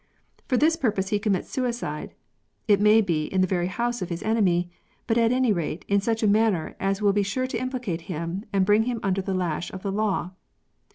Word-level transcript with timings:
For 0.47 0.57
this 0.57 0.75
purpose 0.77 1.09
he 1.09 1.19
commits 1.19 1.51
suicide, 1.51 2.15
it 2.67 2.81
may 2.81 3.01
be 3.01 3.25
in 3.25 3.41
the 3.41 3.45
very 3.47 3.67
house 3.67 4.01
of 4.01 4.09
his 4.09 4.23
enemy, 4.23 4.71
but 5.05 5.15
at 5.15 5.31
any 5.31 5.53
rate 5.53 5.85
in 5.87 6.01
such 6.01 6.23
a 6.23 6.27
manner 6.27 6.75
as 6.79 7.03
will 7.03 7.13
be 7.13 7.21
sure 7.21 7.45
to 7.45 7.57
implicate 7.61 8.01
him 8.09 8.43
and 8.51 8.65
bring 8.65 8.85
him 8.85 8.99
under 9.03 9.21
the 9.21 9.35
lash 9.35 9.69
of 9.71 9.83
the 9.83 9.91
law. 9.91 10.31